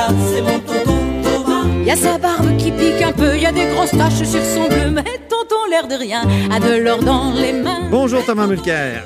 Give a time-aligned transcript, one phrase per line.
[0.00, 1.84] ça, c'est mon tonton Thomas.
[1.84, 4.68] Y a sa barbe qui pique un peu, y a des grosses taches sur son
[4.68, 7.88] bleu, mais tonton l'air de rien a de l'or dans les mains.
[7.90, 9.04] Bonjour Thomas Mulcair.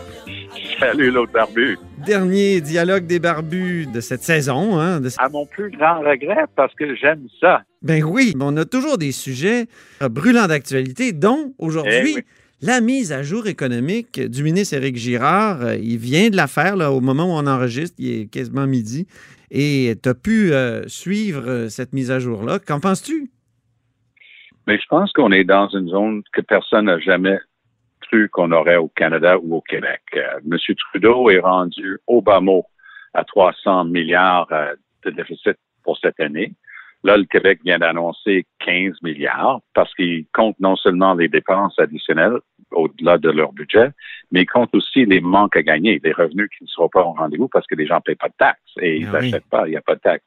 [0.78, 1.78] Salut l'autre barbu.
[2.04, 4.78] Dernier dialogue des barbus de cette saison.
[4.78, 7.62] Hein, de- À mon plus grand regret, parce que j'aime ça.
[7.82, 9.66] Ben oui, on a toujours des sujets
[10.02, 12.22] euh, brûlants d'actualité, dont aujourd'hui Eh oui.
[12.60, 15.62] la mise à jour économique du ministre Éric Girard.
[15.62, 18.66] Euh, Il vient de la faire là, au moment où on enregistre, il est quasiment
[18.66, 19.06] midi.
[19.50, 22.58] Et tu as pu euh, suivre euh, cette mise à jour-là.
[22.58, 23.30] Qu'en penses-tu?
[24.66, 27.38] Mais je pense qu'on est dans une zone que personne n'a jamais
[28.00, 30.02] cru qu'on aurait au Canada ou au Québec.
[30.14, 32.64] Euh, Monsieur Trudeau est rendu au bas mot
[33.12, 36.52] à 300 milliards euh, de déficit pour cette année.
[37.04, 42.38] Là, le Québec vient d'annoncer 15 milliards parce qu'il compte non seulement les dépenses additionnelles
[42.70, 43.90] au-delà de leur budget,
[44.32, 47.12] mais il compte aussi les manques à gagner, les revenus qui ne seront pas au
[47.12, 49.26] rendez-vous parce que les gens ne payent pas de taxes et ils Ah oui.
[49.30, 50.24] n'achètent pas, il n'y a pas de taxes.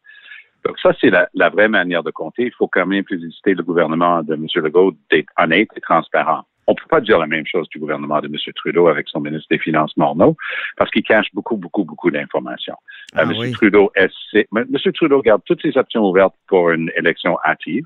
[0.66, 2.44] Donc ça, c'est la, la vraie manière de compter.
[2.44, 4.46] Il faut quand même féliciter le gouvernement de M.
[4.56, 6.44] Legault d'être honnête et transparent.
[6.68, 8.36] On ne peut pas dire la même chose du gouvernement de M.
[8.56, 10.36] Trudeau avec son ministre des Finances Morneau,
[10.76, 12.76] parce qu'il cache beaucoup, beaucoup, beaucoup d'informations.
[13.16, 13.36] Ah Euh, M.
[13.40, 13.52] oui.
[13.54, 14.66] Trudeau, essaie- M.
[14.94, 17.86] Trudeau garde toutes ses options ouvertes pour une élection hâtive,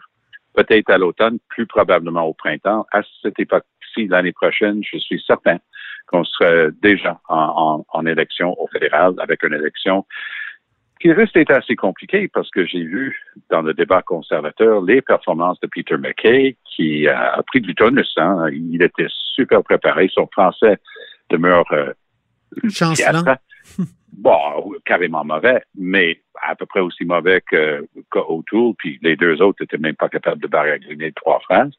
[0.55, 2.85] peut-être à l'automne, plus probablement au printemps.
[2.91, 5.57] À cette époque-ci, l'année prochaine, je suis certain
[6.07, 10.05] qu'on serait déjà en, en- en élection au fédéral avec une élection
[11.01, 13.17] qui risque d'être assez compliquée parce que j'ai vu
[13.49, 18.13] dans le débat conservateur les performances de Peter McKay qui a pris du tonus.
[18.17, 18.49] Hein.
[18.51, 20.09] Il était super préparé.
[20.13, 20.77] Son français
[21.29, 21.93] demeure euh,
[22.69, 23.23] Chancelant.
[24.13, 29.41] Bon, carrément mauvais, mais à peu près aussi mauvais que, que O'Toole, puis les deux
[29.41, 31.73] autres n'étaient même pas capables de baragouiner trois phrases.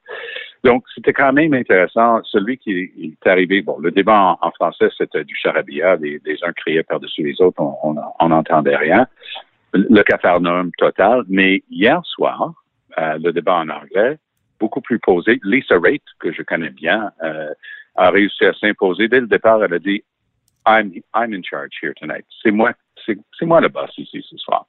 [0.65, 2.22] Donc, c'était quand même intéressant.
[2.25, 5.97] Celui qui est arrivé, bon, le débat en, français, c'était du charabia.
[5.97, 9.06] Les, les uns criaient par-dessus les autres, on on n'entendait rien.
[9.72, 11.25] Le cafarnaum total.
[11.28, 12.53] Mais hier soir,
[12.99, 14.19] euh, le débat en anglais,
[14.60, 15.41] beaucoup plus posé.
[15.44, 17.53] Lisa Raitt, que je connais bien, euh,
[17.97, 19.09] a réussi à s'imposer.
[19.09, 20.04] Dès le départ, elle a dit
[20.67, 22.25] I'm, I'm in charge here tonight.
[22.43, 22.73] C'est moi,
[23.06, 24.67] c'est, moi le boss ici ce soir.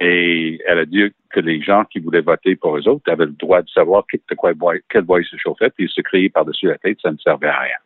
[0.00, 3.32] Et elle a dit que les gens qui voulaient voter pour eux autres avaient le
[3.32, 4.52] droit de savoir de quoi,
[4.88, 7.48] quel bois ils se chauffaient, puis ils se criaient par-dessus la tête, ça ne servait
[7.48, 7.76] à rien.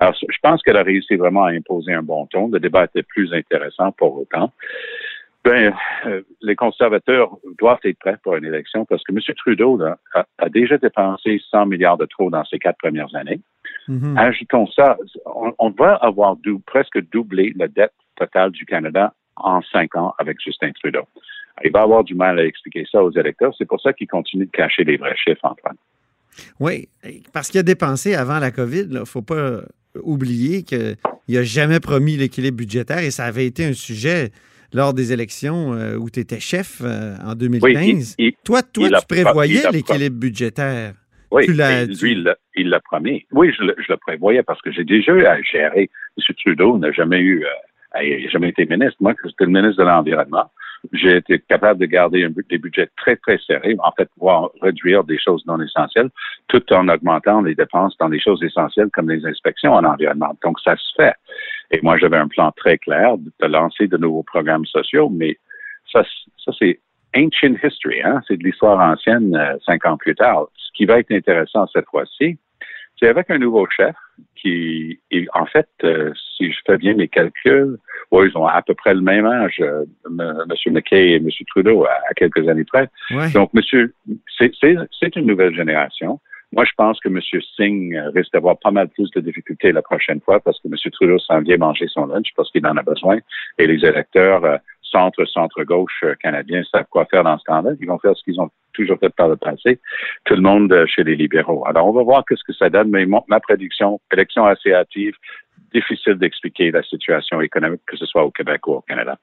[0.00, 2.48] Alors, je pense qu'elle a réussi vraiment à imposer un bon ton.
[2.48, 4.52] Le débat était plus intéressant pour autant.
[5.44, 5.74] Ben,
[6.06, 9.20] euh, les conservateurs doivent être prêts pour une élection parce que M.
[9.36, 13.40] Trudeau là, a, a déjà dépensé 100 milliards de trop dans ses quatre premières années.
[14.16, 19.60] Ajoutons ça, on, on va avoir dou- presque doublé la dette totale du Canada en
[19.72, 21.02] cinq ans avec Justin Trudeau.
[21.64, 23.52] Il va avoir du mal à expliquer ça aux électeurs.
[23.56, 25.76] C'est pour ça qu'il continue de cacher les vrais chiffres, Antoine.
[26.60, 26.88] Oui,
[27.32, 28.86] parce qu'il a dépensé avant la COVID.
[28.90, 29.62] Il ne faut pas
[30.02, 30.96] oublier qu'il
[31.28, 34.30] n'a jamais promis l'équilibre budgétaire et ça avait été un sujet
[34.72, 37.62] lors des élections euh, où tu étais chef euh, en 2015.
[37.64, 40.92] Oui, il- il- toi, toi il tu prévoyais l'équilibre buditaire.
[41.30, 42.24] Oui, Tu lui,
[42.56, 43.26] il l'a- promis.
[43.32, 45.90] Oui, je le, je le prévoyais parce que j'ai déjà eu à gérer.
[46.16, 46.34] M.
[46.36, 48.96] Trudeau n'a jamais eu, euh, il n'a jamais été ministre.
[49.00, 50.50] Moi, j'étais le ministre de l'Environnement.
[50.92, 55.02] J'ai été capable de garder un, des budgets très, très serrés, en fait, pouvoir réduire
[55.04, 56.08] des choses non essentielles,
[56.46, 60.36] tout en augmentant les dépenses dans des choses essentielles comme les inspections en environnement.
[60.42, 61.14] Donc, ça se fait.
[61.72, 65.36] Et moi, j'avais un plan très clair de, lancer de nouveaux programmes sociaux, mais
[65.92, 66.04] ça,
[66.44, 66.80] ça c'est
[67.16, 68.20] ancient history, hein?
[68.28, 70.46] c'est de l'histoire ancienne euh, cinq ans plus tard.
[70.68, 72.38] Ce qui va être intéressant cette fois-ci,
[73.00, 73.94] c'est avec un nouveau chef
[74.36, 77.78] qui, et en fait, euh, si je fais bien mes calculs,
[78.10, 80.46] ouais, ils ont à peu près le même âge, euh, M.
[80.72, 81.28] McKay et M.
[81.48, 82.88] Trudeau, à, à quelques années près.
[83.10, 83.30] Ouais.
[83.32, 83.94] Donc, monsieur,
[84.38, 86.20] c'est une nouvelle génération.
[86.52, 87.20] Moi, je pense que M.
[87.56, 90.74] Singh risque d'avoir pas mal plus de difficultés la prochaine fois parce que M.
[90.92, 93.18] Trudeau s'en vient manger son lunch parce qu'il en a besoin.
[93.58, 94.56] Et les électeurs euh,
[94.90, 97.70] centre, centre-gauche euh, canadiens savent quoi faire dans ce temps-là.
[97.80, 99.78] Ils vont faire ce qu'ils ont toujours fait par le passé.
[100.24, 101.64] Tout le monde euh, chez les libéraux.
[101.66, 105.14] Alors, on va voir qu'est-ce que ça donne, mais ma prédiction, élection assez hâtive,
[105.74, 109.18] difficile d'expliquer la situation économique, que ce soit au Québec ou au Canada.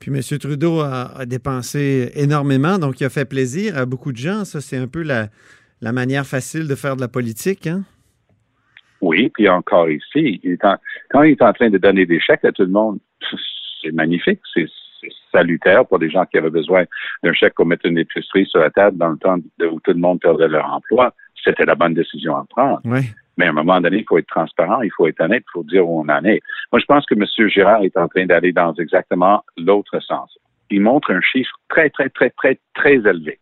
[0.00, 0.20] Puis M.
[0.38, 4.44] Trudeau a, a dépensé énormément, donc il a fait plaisir à beaucoup de gens.
[4.44, 5.26] Ça, c'est un peu la,
[5.82, 7.66] la manière facile de faire de la politique.
[7.66, 7.82] Hein?
[9.02, 10.78] Oui, puis encore ici, il est en-
[11.10, 12.98] quand il est en train de donner des chèques à tout le monde,
[13.82, 14.66] c'est magnifique, c'est
[15.32, 16.84] salutaire pour des gens qui avaient besoin
[17.22, 19.92] d'un chèque pour mettre une épicerie sur la table dans le temps de- où tout
[19.92, 21.12] le monde perdait leur emploi.
[21.42, 22.80] C'était la bonne décision à prendre.
[22.84, 23.00] Oui.
[23.36, 25.64] Mais à un moment donné, il faut être transparent, il faut être honnête, il faut
[25.64, 26.40] dire où on en est.
[26.72, 27.48] Moi, je pense que M.
[27.48, 30.38] Girard est en train d'aller dans exactement l'autre sens.
[30.70, 33.38] Il montre un chiffre très, très, très, très, très élevé.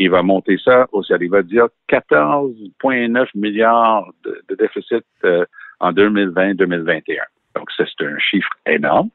[0.00, 1.02] Il va monter ça au.
[1.02, 5.44] Il va dire 14,9 milliards de, de déficit euh,
[5.80, 7.18] en 2020-2021.
[7.56, 9.08] Donc, c'est un chiffre énorme.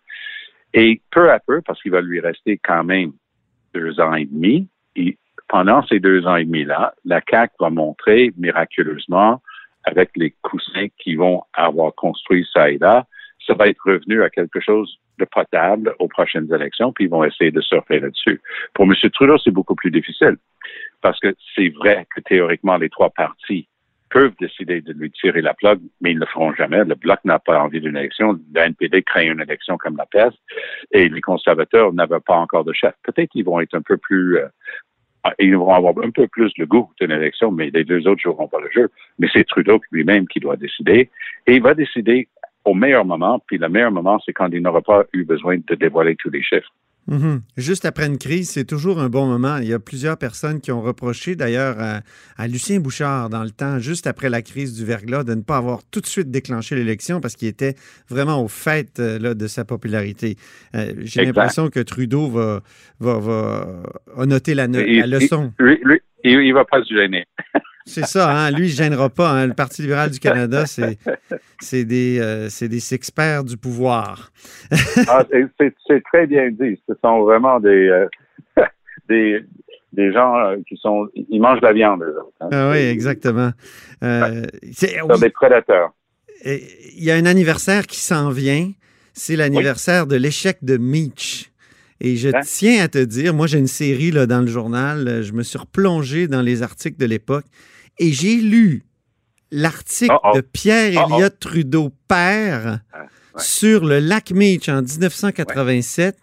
[0.73, 3.13] Et peu à peu, parce qu'il va lui rester quand même
[3.73, 5.17] deux ans et demi, et
[5.47, 9.41] pendant ces deux ans et demi-là, la CAC va montrer miraculeusement,
[9.83, 13.05] avec les coussins qui vont avoir construit ça et là,
[13.45, 17.23] ça va être revenu à quelque chose de potable aux prochaines élections, puis ils vont
[17.23, 18.41] essayer de surfer là-dessus.
[18.73, 18.93] Pour M.
[19.11, 20.37] Trudeau, c'est beaucoup plus difficile,
[21.01, 23.67] parce que c'est vrai que théoriquement, les trois partis
[24.13, 26.85] peuvent décider de lui tirer la plug, mais ils ne le feront jamais.
[26.85, 28.39] Le Bloc n'a pas envie d'une élection.
[28.53, 30.37] Le NPD craint une élection comme la peste,
[30.91, 32.93] et les conservateurs n'avaient pas encore de chef.
[33.03, 34.47] Peut-être qu'ils vont être un peu plus euh,
[35.39, 38.47] ils vont avoir un peu plus le goût d'une élection, mais les deux autres joueront
[38.47, 38.89] pas le jeu.
[39.19, 41.09] Mais c'est Trudeau lui-même qui doit décider.
[41.47, 42.27] Et il va décider
[42.65, 45.75] au meilleur moment, puis le meilleur moment, c'est quand il n'aura pas eu besoin de
[45.75, 46.71] dévoiler tous les chiffres.
[47.07, 47.41] Mhm.
[47.57, 49.57] Juste après une crise, c'est toujours un bon moment.
[49.57, 52.01] Il y a plusieurs personnes qui ont reproché d'ailleurs à,
[52.37, 55.57] à Lucien Bouchard dans le temps, juste après la crise du verglas, de ne pas
[55.57, 57.75] avoir tout de suite déclenché l'élection parce qu'il était
[58.09, 60.37] vraiment au fait euh, là, de sa popularité.
[60.75, 62.61] Euh, J'ai l'impression que Trudeau va,
[62.99, 63.67] va, va
[64.17, 65.51] a noté la, la leçon.
[65.59, 67.25] Il, lui, lui, il, il va pas se gêner.
[67.85, 68.51] C'est ça, hein?
[68.51, 69.29] lui, il ne gênera pas.
[69.31, 69.47] hein.
[69.47, 74.31] Le Parti libéral du Canada, c'est des, euh, c'est des experts du pouvoir.
[75.07, 75.25] Ah,
[75.59, 76.79] c'est- très bien dit.
[76.87, 78.07] Ce sont vraiment des, euh,
[79.09, 79.43] des,
[79.91, 82.33] des gens euh, qui sont, ils mangent de la viande, eux autres.
[82.41, 82.49] hein.
[82.51, 83.51] Ah oui, exactement.
[84.01, 85.19] C'est- Ce sont oui.
[85.19, 85.91] des prédateurs.
[86.45, 88.71] Il y a un anniversaire qui s'en vient.
[89.13, 91.51] C'est l'anniversaire de l'échec de Meach.
[92.01, 95.31] Et je tiens à te dire, moi j'ai une série là, dans le journal, je
[95.31, 97.45] me suis replongé dans les articles de l'époque
[97.99, 98.83] et j'ai lu
[99.51, 100.35] l'article Oh, oh.
[100.35, 101.13] de Pierre oh.
[101.15, 103.01] Elliott Trudeau, père, Ah,
[103.35, 103.41] ouais.
[103.41, 106.17] sur le lac Meach en 1987.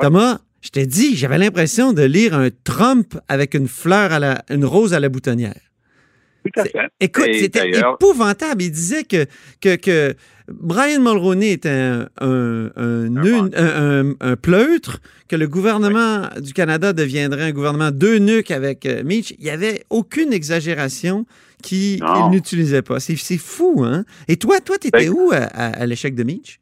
[0.00, 4.44] Thomas, je t'ai dit, j'avais l'impression de lire un Trump avec une fleur à la,
[4.50, 5.60] une rose à la boutonnière.
[6.44, 6.88] Tout à C'est- fait.
[7.00, 8.62] Écoute, c'était épouvantable.
[8.62, 9.26] Il disait que,
[9.60, 10.14] que, que
[10.50, 17.52] Brian Mulroney était un, un, un, un- pleutre, que le gouvernement du Canada deviendrait un
[17.52, 19.32] gouvernement deux nuques avec euh, Mitch.
[19.38, 21.26] Il n'y avait aucune exagération
[21.62, 22.98] qu'il n'utilisait pas.
[23.00, 24.04] C'est fou, hein?
[24.28, 26.60] Et toi, toi, tu étais Ben- où à, à- à l'échec de Mitch?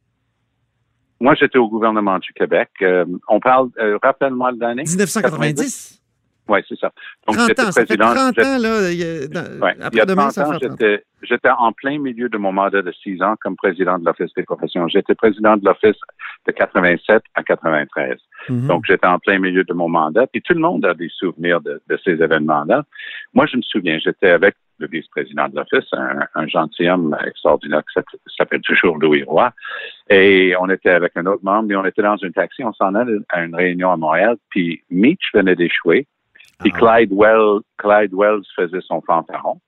[1.20, 2.68] Moi, j'étais au gouvernement du Québec.
[2.82, 4.82] Euh, on parle, euh, rappelle-moi l'année.
[4.82, 6.00] 1990?
[6.48, 6.92] Oui, c'est ça.
[7.26, 8.14] Donc, 30 j'étais ans, ça fait président.
[8.14, 8.90] 30 j'étais- ans, là.
[8.92, 9.74] il y a- dans- Ouais.
[9.76, 12.28] Il y a Après-demain, 30 ça ans, va faire 30 j'étais, j'étais en plein milieu
[12.28, 14.86] de mon mandat de 6 ans comme président de l'Office des professions.
[14.88, 15.98] J'étais président de l'Office
[16.46, 18.18] de 87 à 93.
[18.48, 18.68] Mhm.
[18.68, 20.26] Donc, j'étais en plein milieu de mon mandat.
[20.28, 22.84] Puis tout le monde a des souvenirs de, de ces événements-là.
[23.34, 28.02] Moi, je me souviens, j'étais avec le vice-président de l'Office, un, un gentilhomme extraordinaire qui
[28.36, 29.50] s'appelle- toujours Louis Roy.
[30.10, 32.94] Et on était avec un autre membre, et on était dans un taxi, on s'en
[32.94, 36.06] allait à une réunion à Montréal, puis Mitch venait d'échouer.
[36.58, 36.78] Puis Ah.
[36.78, 39.60] Clyde, Wells, Clyde Wells faisait son fanfaron.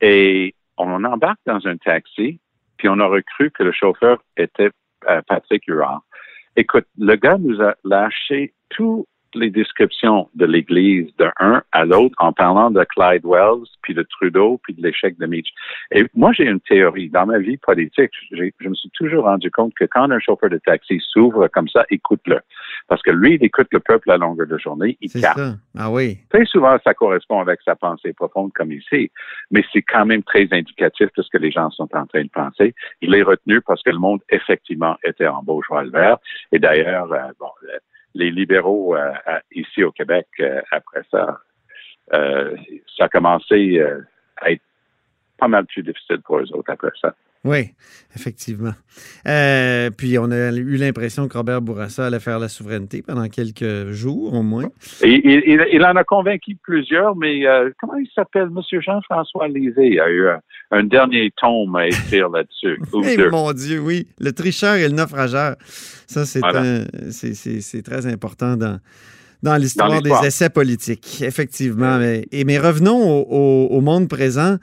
[0.00, 2.40] Et on embarque dans un taxi,
[2.76, 4.70] puis on aurait cru que le chauffeur était
[5.08, 6.02] euh, Patrick Huard.
[6.56, 12.14] Écoute, le gars nous a lâché toutes les descriptions de l'Église de un à l'autre
[12.18, 15.48] en parlant de Clyde Wells, puis de Trudeau, puis de l'échec de Mitch.
[15.92, 17.08] Et moi, j'ai une théorie.
[17.10, 20.58] Dans ma vie politique, je me suis toujours rendu compte que quand un chauffeur de
[20.58, 22.40] taxi s'ouvre comme ça, écoute-le.
[22.88, 25.40] Parce que lui, il écoute le peuple à longueur de journée, il capte.
[25.76, 26.18] Ah oui.
[26.30, 29.10] Très souvent, ça correspond avec sa pensée profonde comme ici,
[29.50, 32.30] mais c'est quand même très indicatif de ce que les gens sont en train de
[32.30, 32.74] penser.
[33.00, 36.18] Il est retenu parce que le monde, effectivement, était en beau cheval vert.
[36.52, 37.50] Et d'ailleurs, euh, bon,
[38.16, 39.12] les libéraux euh,
[39.52, 41.38] ici au Québec, euh, après ça,
[42.14, 42.56] euh,
[42.96, 43.80] ça a commencé
[44.36, 44.62] à être
[45.38, 47.14] pas mal plus difficile pour eux autres après ça.
[47.46, 47.70] Oui,
[48.14, 48.72] effectivement.
[49.26, 53.90] Euh, puis on a eu l'impression que Robert Bourassa allait faire la souveraineté pendant quelques
[53.92, 54.64] jours au moins.
[55.02, 55.20] Et
[55.74, 58.48] il, en a convaincu plusieurs, mais euh, comment il s'appelle?
[58.50, 60.40] Monsieur Jean-François Lisée a eu un,
[60.72, 62.78] un dernier tome à écrire là-dessus.
[63.04, 64.08] Eh mon Dieu, oui.
[64.18, 65.56] Le tricheur et le naufrageur.
[66.06, 66.84] Ça, c'est Voilà.
[67.84, 68.78] très important dans,
[69.42, 71.98] dans l'histoire des essais politiques, effectivement.
[71.98, 74.56] Mais, et, mais revenons au, au- au monde présent.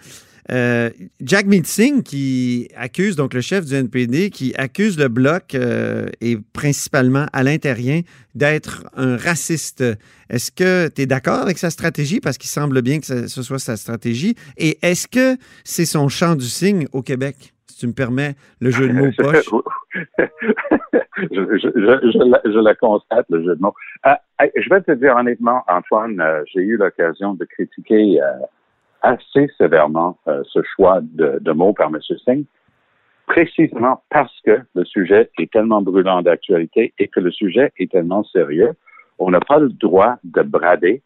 [0.51, 0.89] Euh,
[1.21, 6.37] Jack Meeting qui accuse, donc le chef du NPD, qui accuse le Bloc euh, et
[6.53, 8.01] principalement Alain Terrien
[8.35, 9.83] d'être un raciste.
[10.29, 12.19] Est-ce que tu es d'accord avec sa stratégie?
[12.19, 14.35] Parce qu'il semble bien que ce soit sa stratégie.
[14.57, 17.53] Et est-ce que c'est son champ du signe au Québec?
[17.73, 19.49] si tu me permets le jeu de mots poche.
[21.17, 23.73] je, je, je, constate, le jeu de mots.
[24.05, 24.13] Euh,
[24.55, 28.25] je vais te dire honnêtement, Antoine, euh, j'ai eu l'occasion de critiquer euh,
[29.03, 31.99] assez sévèrement euh, ce choix de, de, mots par M.
[32.25, 32.45] Singh,
[33.27, 38.23] précisément parce que le sujet est tellement brûlant d'actualité et que le sujet est tellement
[38.23, 38.71] sérieux.
[39.19, 41.01] On n'a pas le droit de brader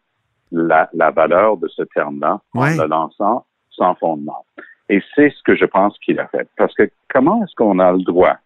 [0.50, 2.78] la, la valeur de ce terme-là Ouais.
[2.78, 4.44] en le lançant sans fondement.
[4.88, 6.48] Et c'est ce que je pense qu'il a fait.
[6.56, 8.36] Parce que comment est-ce qu'on a le droit,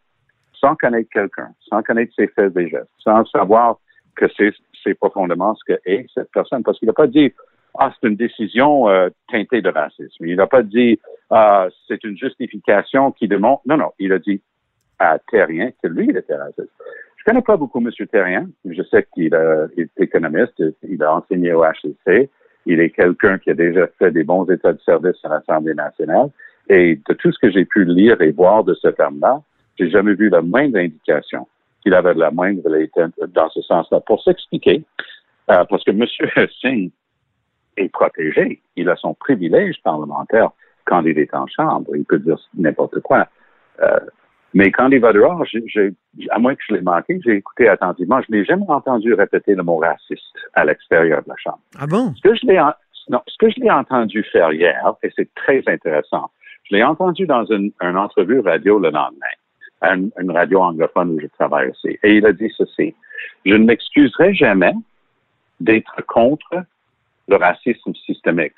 [0.55, 3.77] sans connaître quelqu'un, sans connaître ses faits et gestes, sans savoir
[4.17, 7.33] que c'est, c'est profondément ce que est cette personne, parce qu'il n'a pas dit
[7.79, 10.27] ah, c'est une décision euh, teintée de racisme.
[10.27, 10.99] Il n'a pas dit
[11.31, 13.63] ah, c'est une justification qui démontre.
[13.67, 14.43] Non, non, il a dit
[14.99, 16.71] à Terrien que lui, il était raciste.
[17.17, 17.91] Je connais pas beaucoup M.
[18.11, 18.49] Terrien.
[18.65, 22.31] Je sais qu'il euh, est économiste, il a enseigné au HEC.
[22.67, 26.31] Il est quelqu'un qui a déjà fait des bons états de service à l'Assemblée nationale.
[26.69, 29.41] Et de tout ce que j'ai pu lire et voir de ce terme-là,
[29.79, 31.49] j'ai jamais vu la moindre indication
[31.83, 32.63] qu'il avait de la moindre
[33.29, 34.01] dans ce sens-là.
[34.01, 34.85] Pour s'expliquer,
[35.51, 36.05] euh, parce que M.
[36.61, 36.91] Singh
[37.77, 38.61] est protégé.
[38.77, 40.51] Il a son privilège parlementaire
[40.85, 41.91] quand il est en chambre.
[41.95, 43.27] Il peut dire n'importe quoi.
[43.81, 44.01] Euh,
[44.55, 45.93] mais quand il va dehors, j'ai, j'ai,
[46.31, 48.21] à moins que je l'ai manqué, j'ai écouté attentivement.
[48.21, 51.61] Je n'ai jamais entendu répéter le mot raciste à l'extérieur de la chambre.
[51.79, 52.13] Ah bon?
[52.15, 52.75] Ce que je l'ai, en-
[53.09, 56.31] non, ce que je l'ai entendu faire hier, et c'est très intéressant,
[56.65, 59.35] je l'ai entendu dans une, une entrevue radio le lendemain,
[59.81, 61.99] à une, une radio anglophone où je travaille aussi.
[62.03, 62.95] Et il a dit ceci.
[63.47, 64.75] Je ne m'excuserai jamais
[65.61, 66.63] d'être contre
[67.33, 68.55] le racisme systémique.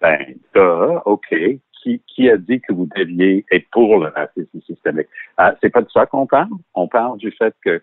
[0.00, 1.34] Ben, duh, OK.
[1.82, 5.06] Qui, a dit que vous deviez être pour le racisme systémique?
[5.38, 6.50] Ah, c'est pas de ça qu'on parle.
[6.74, 7.80] On parle du fait que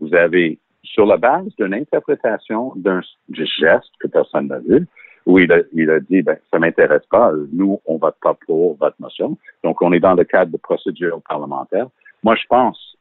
[0.00, 4.88] vous avez, sur la base d'une interprétation d'un du geste que personne n'a vu,
[5.24, 9.38] où il a, dit, ben, ça m'intéresse pas, nous, on vote pas pour votre motion.
[9.62, 11.86] Donc, on est dans le cadre de procédure parlementaire.
[12.24, 12.96] Moi, je pense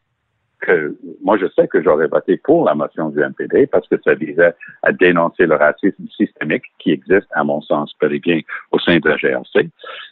[0.60, 4.16] que, moi, je sais que j'aurais voté pour la motion du NPD parce que ça
[4.16, 8.98] visait à dénoncer le racisme systémique qui existe, à mon sens, et bien au sein
[8.98, 9.70] de la GRC.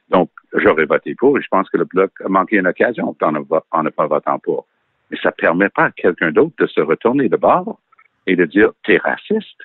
[0.09, 3.31] Donc, j'aurais voté pour et je pense que le Bloc a manqué une occasion en
[3.31, 4.67] ne, ne pas votant pour.
[5.11, 7.79] Mais ça permet pas à quelqu'un d'autre de se retourner de bord
[8.27, 9.61] et de dire, t'es raciste.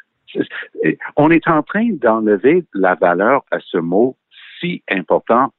[1.17, 4.17] On est en train d'enlever la valeur à ce mot
[4.61, 5.53] si important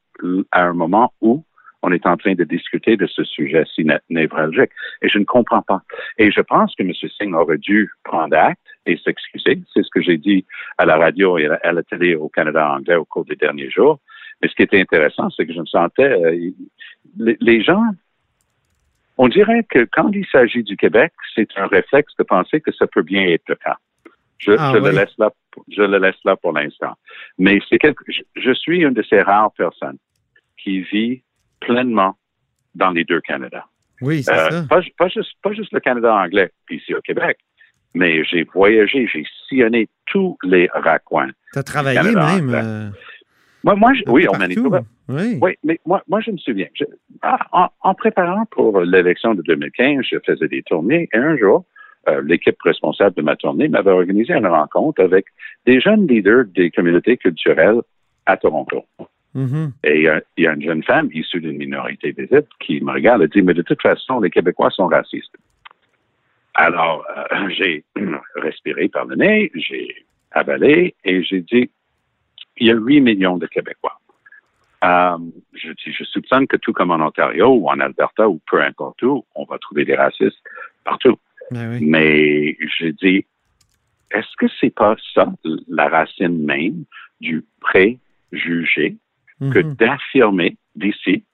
[0.50, 1.44] à un moment où
[1.82, 4.70] on est en train de discuter de ce sujet si né- névralgique.
[5.02, 5.82] Et je ne comprends pas.
[6.18, 6.92] Et je pense que M.
[6.94, 9.60] Singh aurait dû prendre acte et s'excuser.
[9.72, 10.44] C'est ce que j'ai dit
[10.78, 13.98] à la radio et à la, télé au Canada anglais au cours des derniers jours.
[14.40, 16.10] Mais ce qui était intéressant, c'est que je me sentais...
[16.10, 16.50] euh,
[17.18, 17.82] les, les gens...
[19.18, 22.86] On dirait que quand il s'agit du Québec, c'est un réflexe de penser que ça
[22.86, 23.76] peut bien être le cas.
[24.38, 25.30] Je, Ah je le laisse là,
[25.68, 26.94] je le laisse là pour l'instant.
[27.38, 29.98] Mais c'est quelque, je, je suis une de ces rares personnes
[30.56, 31.22] qui vit
[31.66, 32.16] pleinement
[32.74, 33.64] dans les deux Canada.
[34.00, 34.66] Oui, c'est Euh, ça.
[34.68, 37.38] pas, pas juste, pas juste le Canada anglais, puis ici au Québec,
[37.94, 41.30] mais j'ai voyagé, j'ai sillonné tous les raccoins.
[41.52, 42.50] Tu as travaillé Canada même.
[42.54, 42.88] euh,
[43.64, 44.38] Moi, moi, je- oui, partout.
[44.40, 44.80] Manitoba.
[45.08, 45.38] Oui.
[45.40, 46.66] Oui, mais moi, moi, je me souviens.
[46.74, 46.84] je-
[47.22, 51.64] ah, en, en préparant pour l'élection de 2015, je faisais des tournées et un jour,
[52.08, 55.26] euh, l'équipe responsable de ma tournée m'avait organisé une rencontre avec
[55.66, 57.82] des jeunes leaders des communautés culturelles
[58.26, 58.84] à Toronto.
[59.34, 59.72] Mhm.
[59.84, 62.80] Et il y, a, il y a une jeune femme issue d'une minorité visible qui
[62.80, 65.34] me regarde et dit, mais de toute façon, les Québécois sont racistes.
[66.54, 67.84] Alors, euh, j'ai
[68.36, 71.70] respiré par le nez, j'ai avalé et j'ai dit,
[72.58, 73.98] il y a 8 millions de Québécois.
[74.84, 75.16] Euh,
[75.54, 79.44] je, soupçonne que tout comme en Ontario ou en Alberta ou peu importe où, on
[79.44, 80.42] va trouver des racistes
[80.84, 81.16] partout.
[81.52, 81.86] Ben oui.
[81.86, 83.24] Mais je dis,
[84.10, 85.32] est-ce que c'est pas ça
[85.68, 86.84] la racine même
[87.20, 88.96] du préjugé
[89.50, 89.74] que Mhm.
[89.74, 91.24] d'affirmer d'ici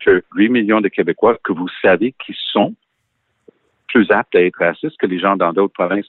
[0.00, 2.74] que 8 millions de Québécois que vous savez qui sont
[3.88, 6.08] plus aptes à être racistes que les gens dans d'autres provinces.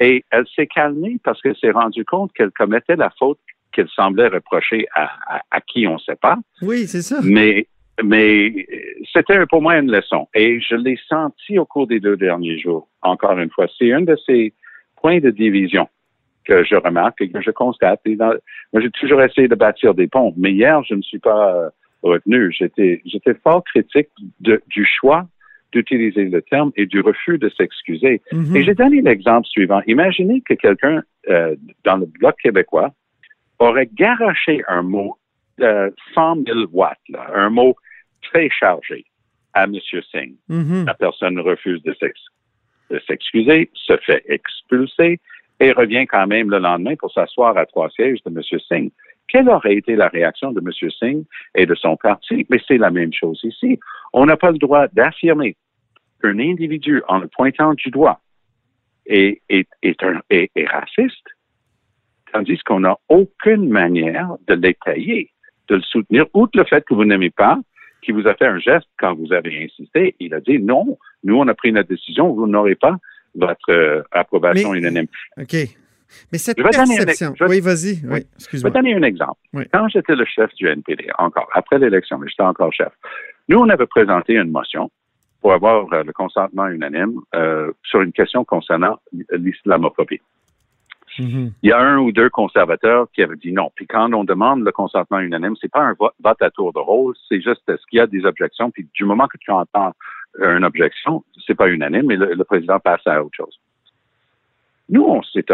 [0.00, 3.38] Et elle s'est calmée parce qu'elle s'est rendue compte qu'elle commettait la faute
[3.72, 6.36] qu'elle semblait reprocher à, à- à qui on ne sait pas.
[6.62, 7.20] Oui, c'est ça.
[7.22, 7.66] Mais,
[8.02, 8.66] mais
[9.12, 10.26] c'était pour moi une leçon.
[10.34, 12.88] Et je l'ai senti au cours des deux derniers jours.
[13.02, 14.52] Encore une fois, c'est un de ces
[15.00, 15.88] points de division
[16.44, 18.00] que je remarque et que je constate.
[18.04, 18.34] Et dans-
[18.72, 21.70] moi, j'ai toujours essayé de bâtir des ponts, mais hier, je ne suis pas euh,
[22.02, 22.50] retenu.
[22.52, 24.08] J'étais, j'étais fort critique
[24.40, 25.26] de- du choix
[25.72, 28.20] d'utiliser le terme et du refus de s'excuser.
[28.32, 28.56] Mhm.
[28.56, 29.80] Et j'ai donné l'exemple suivant.
[29.86, 31.54] Imaginez que quelqu'un euh,
[31.84, 32.92] dans le bloc québécois
[33.58, 35.16] aurait garoché un mot
[35.60, 37.76] euh, 100 000 watts, là, un mot
[38.22, 39.04] très chargé
[39.52, 39.74] à M.
[40.10, 40.34] Singh.
[40.48, 40.86] Mhm.
[40.86, 41.94] La personne refuse de
[43.06, 45.20] s'excuser, se fait expulser
[45.60, 48.60] et revient quand même le lendemain pour s'asseoir à trois sièges de M.
[48.68, 48.90] Singh.
[49.28, 50.90] quelle aurait été la réaction de M.
[50.90, 51.24] Singh
[51.54, 52.46] et de son parti?
[52.50, 53.78] Mais c'est la même chose ici.
[54.12, 55.56] On n'a pas le droit d'affirmer
[56.22, 58.20] qu'un individu, en le pointant du doigt,
[59.06, 59.40] est,
[60.68, 61.26] raciste,
[62.32, 65.30] tandis qu'on n'a aucune manière de l'étayer,
[65.68, 67.58] de le soutenir, outre le fait que vous n'aimez pas,
[68.02, 70.14] qui vous a fait un geste quand vous avez insisté.
[70.20, 72.96] Il a dit non, nous, on a pris notre décision, vous n'aurez pas
[73.34, 75.06] votre euh, approbation Mais- unanime.
[75.38, 75.54] OK.
[76.32, 77.34] Mais cette Je vais donner un perception.
[77.38, 78.00] je vais- Oui, vas-y.
[78.04, 78.26] Oui.
[78.52, 79.38] Je vais donner un exemple.
[79.52, 79.64] Oui.
[79.72, 82.92] Quand j'étais le chef du NPD, encore, après l'élection, mais j'étais encore chef,
[83.48, 84.90] nous, on avait présenté une motion
[85.40, 88.98] pour avoir euh, le consentement unanime euh, sur une question concernant
[89.30, 90.20] l'islamophobie.
[91.18, 91.52] Mhm.
[91.62, 93.70] Il y a un ou deux conservateurs qui avaient dit non.
[93.74, 97.14] Puis quand on demande le consentement unanime, c'est pas un vote, à tour de rôle,
[97.28, 98.70] c'est juste est-ce qu'il y a des objections?
[98.70, 99.92] Puis du moment que tu entends
[100.38, 103.58] une objection, c'est pas unanime, mais le, le président passe à autre chose.
[104.88, 105.44] Nous, on s'est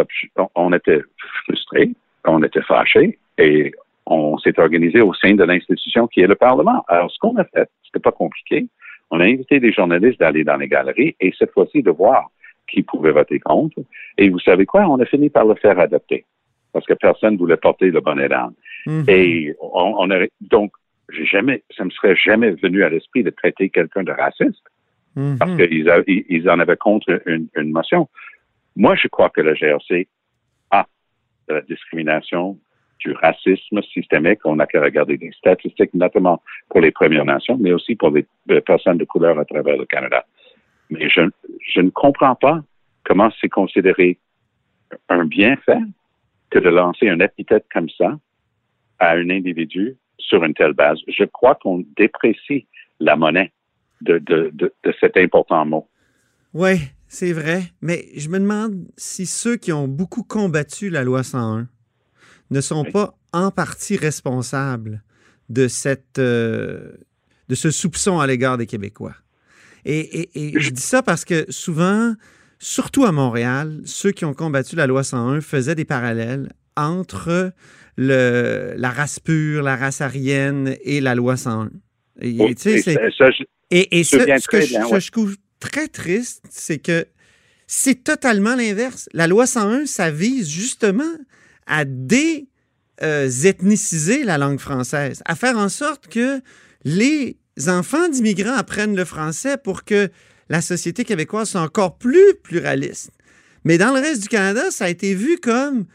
[0.55, 1.03] on, était
[1.45, 1.91] frustrés,
[2.25, 3.73] on était fâchés et
[4.07, 6.85] on s'est organisé au sein de l'institution qui est le Parlement.
[6.89, 8.67] Alors, ce qu'on a fait, c'était pas compliqué.
[9.11, 12.31] On a invité des journalistes d'aller dans les galeries et cette fois-ci de voir
[12.67, 13.79] qui pouvait voter contre.
[14.19, 14.87] Et vous savez quoi?
[14.89, 16.25] On a fini par le faire adopter
[16.73, 18.53] parce que personne ne voulait porter le bonnet d'âne.
[18.87, 19.05] Mhm.
[19.09, 20.73] Et on, on a, donc,
[21.11, 24.63] j'ai jamais, ça me serait jamais venu à l'esprit de traiter quelqu'un de raciste
[25.15, 25.39] Mhm.
[25.39, 28.09] parce qu'ils ils- ils en avaient contre une, une motion.
[28.75, 30.09] Moi, je crois que le GRC
[30.71, 30.87] a
[31.49, 32.59] de la discrimination,
[32.99, 34.41] du racisme systémique.
[34.45, 38.27] On n'a qu'à regarder des statistiques, notamment pour les Premières Nations, mais aussi pour les,
[38.47, 40.25] les personnes de couleur à travers le Canada.
[40.91, 41.23] Mais je,
[41.67, 42.61] je ne comprends pas
[43.05, 44.19] comment c'est considéré
[45.09, 45.79] un bienfait
[46.51, 48.19] que de lancer un épithète comme ça
[48.99, 50.99] à un individu sur une telle base.
[51.09, 52.67] Je crois qu'on déprécie
[53.01, 53.53] la monnaie
[54.01, 55.89] de, de, de, de cet important mot.
[56.55, 56.77] Oui,
[57.09, 57.63] c'est vrai.
[57.83, 61.69] Mais je me demande si ceux qui ont beaucoup combattu la loi 101
[62.51, 62.91] ne sont Oui.
[62.93, 65.03] pas en partie responsables
[65.49, 66.93] de, cette, euh,
[67.49, 69.15] de ce soupçon à l'égard des Québécois.
[69.85, 72.15] Et, et- et je dis ça parce que souvent,
[72.59, 77.53] surtout à Montréal, ceux qui ont combattu la loi 101 faisaient des parallèles entre
[77.97, 81.71] le, la race pure, la race aryenne et la loi 101.
[82.21, 84.17] Et, et c'est- ça, ça, je- et, et Je ce,
[84.49, 85.01] que je, ouais.
[85.11, 87.07] trouve très triste, c'est que
[87.67, 89.09] c'est totalement l'inverse.
[89.13, 91.03] La loi 101, ça vise justement
[91.67, 91.85] à
[93.01, 96.41] dé-ethniciser la langue française, à faire en sorte que
[96.85, 97.37] les
[97.67, 100.09] enfants d'immigrants apprennent le français pour que
[100.49, 103.11] la société québécoise soit encore plus pluraliste.
[103.65, 105.87] Mais dans le reste du Canada, ça a été vu comme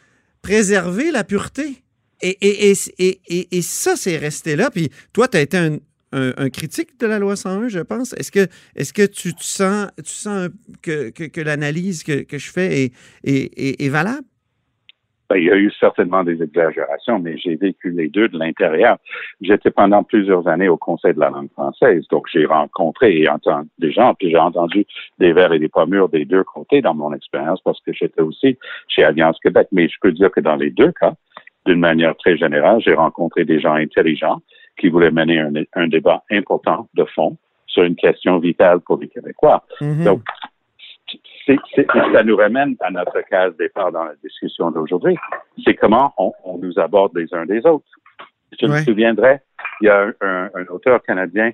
[0.41, 1.83] préserver la pureté.
[2.21, 4.69] Et, et, et, et, ça, c'est resté là.
[4.69, 5.77] Puis toi, tu as été un,
[6.11, 8.13] un- critique de la loi 101, je pense.
[8.13, 10.49] Est-ce que, est-ce que tu, sens, tu sens
[10.83, 14.27] que, que, que l'analyse que, que je fais est, est, est- est valable?
[15.31, 18.97] Ben, il y a eu certainement des exagérations, mais j'ai vécu les deux de l'intérieur.
[19.39, 23.69] J'étais pendant plusieurs années au Conseil de la langue française, donc j'ai rencontré et entendu
[23.79, 24.85] des gens, puis j'ai entendu
[25.19, 28.57] des vers et des pommures des deux côtés dans mon expérience parce que j'étais aussi
[28.89, 29.69] chez Alliance Québec.
[29.71, 31.13] Mais je peux dire que dans les deux cas,
[31.65, 34.41] d'une manière très générale, j'ai rencontré des gens intelligents
[34.77, 39.07] qui voulaient mener un, un débat important de fond sur une question vitale pour les
[39.07, 39.63] Québécois.
[39.79, 40.03] Mhm.
[40.03, 40.23] Donc,
[41.75, 45.17] c'est- c'est- ça nous ramène à notre case départ dans la discussion d'aujourd'hui.
[45.65, 47.85] C'est comment on, on nous aborde les uns des autres.
[48.59, 48.79] Je Ouais.
[48.79, 49.39] me souviendrai,
[49.81, 51.51] il y a un, un- un auteur canadien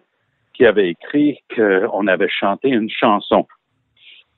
[0.53, 3.45] qui avait écrit qu'on avait chanté une chanson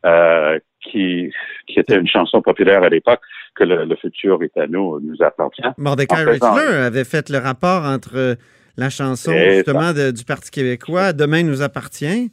[0.06, 1.32] euh, qui,
[1.68, 3.20] qui était une chanson populaire à l'époque,
[3.56, 5.62] que le, le futur est à nous, nous appartient.
[5.78, 8.38] Mordecai Ritzler avait fait le rapport entre
[8.78, 12.32] la chanson justement de- du Parti québécois, Demain nous appartient,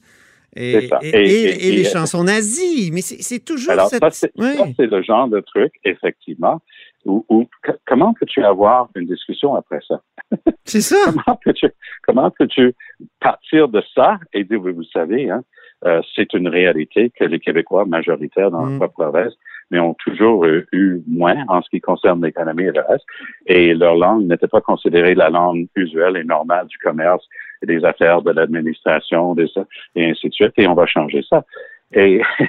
[0.57, 2.91] et, les et- chansons nazies.
[2.93, 4.03] Mais c'est toujours Alors, cette...
[4.03, 4.29] ça,
[4.77, 6.61] c'est le genre de truc, effectivement,
[7.05, 10.01] où, où- que- comment peux-tu avoir une discussion après ça?
[10.65, 10.97] C'est ça.
[11.05, 11.67] comment peux-tu
[12.05, 12.75] comment peux-tu
[13.21, 15.43] partir de ça et dire oui, vous savez hein,
[15.85, 18.79] euh, c'est une réalité que les Québécois majoritaires dans Mm.
[18.79, 19.35] propre province
[19.71, 23.05] mais ont toujours euh, eu moins en ce qui concerne l'économie et le reste
[23.47, 27.25] et leur langue n'était pas considérée la langue usuelle et normale du commerce
[27.63, 29.47] des affaires de l'administration des
[29.95, 31.45] et ainsi de suite et on va changer ça
[31.93, 32.21] et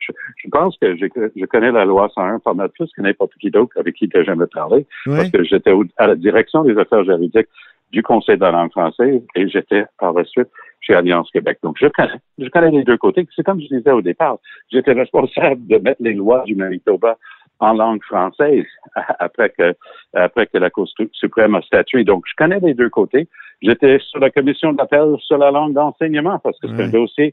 [0.00, 3.32] je, je pense que je, je connais la loi 101 pas mal plus que n'importe
[3.40, 4.86] qui d'autre avec qui j'ai jamais parlé
[5.16, 7.48] parce que j'étais à la direction des affaires juridiques
[7.92, 10.48] du Conseil de la langue française et j'étais par la suite
[10.80, 11.58] chez Alliance Québec.
[11.62, 13.26] Donc, je connais, je connais les deux côtés.
[13.34, 14.38] C'est comme je disais au départ,
[14.70, 17.18] j'étais responsable de mettre les lois du Manitoba
[17.58, 18.64] en langue française
[19.18, 19.74] après que,
[20.14, 22.04] après que la Cour su- suprême a statué.
[22.04, 23.28] Donc, je connais les deux côtés.
[23.62, 27.32] J'étais sur la commission d'appel sur la langue d'enseignement parce que c'est un dossier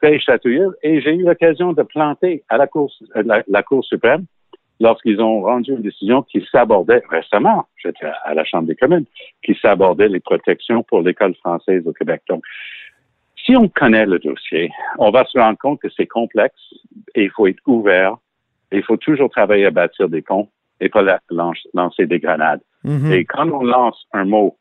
[0.00, 4.26] très chatouilleux et j'ai eu l'occasion de planter à la Cour, la, la Cour suprême
[4.80, 9.06] lorsqu'ils ont rendu une décision qui s'abordait récemment, j'étais à la Chambre des communes,
[9.42, 12.22] qui s'abordait les protections pour l'école française au Québec.
[12.28, 12.44] Donc,
[13.44, 16.74] si on connaît le dossier, on va se rendre compte que c'est complexe
[17.14, 18.16] et il faut être ouvert.
[18.72, 20.48] Et il faut toujours travailler à bâtir des ponts
[20.80, 22.62] et pas lancer des grenades.
[22.82, 23.12] Mhm.
[23.12, 24.56] Et quand on lance un mot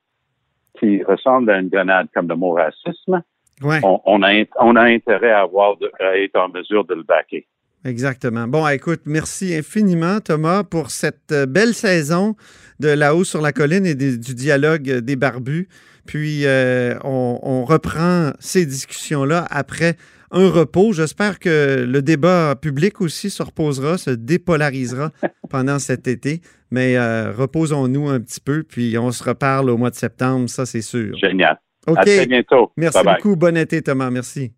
[0.80, 3.22] qui ressemble à une grenade comme le mot racisme,
[3.62, 6.96] Ouais, on, on a, on a intérêt à, avoir de- à être en mesure de
[6.96, 7.46] le baquer.
[7.86, 8.48] exactement.
[8.48, 12.36] Bon, écoute, merci infiniment, Thomas, pour cette euh, belle saison
[12.80, 15.68] de là-haut sur la colline et des- du dialogue euh, des barbus.
[16.06, 19.96] Puis, euh, on, on reprend ces discussions-là après
[20.34, 20.92] un repos.
[20.92, 25.12] J'espère que le débat public aussi se reposera, se dépolarisera
[25.50, 26.42] pendant cet été.
[26.72, 30.66] Mais euh, reposons-nous un petit peu, puis on se reparle au mois de septembre, ça
[30.66, 31.16] c'est sûr.
[31.18, 31.60] Génial.
[31.88, 31.98] OK.
[31.98, 32.72] À très bientôt.
[32.78, 33.16] Merci Bye bye.
[33.16, 33.36] beaucoup.
[33.36, 34.10] Bon été, Thomas.
[34.10, 34.54] Merci.